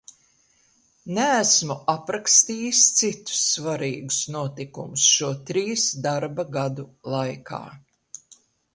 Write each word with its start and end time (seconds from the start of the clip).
Neesmu 1.17 1.75
aprakstījis 1.93 2.81
citus 3.03 3.43
svarīgus 3.51 4.19
notikumus, 4.39 5.07
šo 5.13 5.33
trīs 5.51 5.89
darba 6.11 6.51
gadu 6.61 6.91
laikā. 7.17 7.65